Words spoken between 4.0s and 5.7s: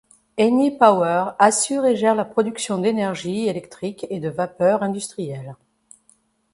et de vapeur industrielle.